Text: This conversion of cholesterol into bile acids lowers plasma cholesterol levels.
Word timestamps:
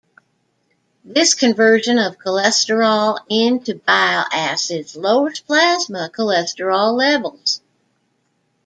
This 1.05 1.35
conversion 1.35 1.99
of 1.99 2.17
cholesterol 2.17 3.19
into 3.29 3.75
bile 3.75 4.25
acids 4.33 4.95
lowers 4.95 5.41
plasma 5.41 6.09
cholesterol 6.11 6.97
levels. 6.97 7.61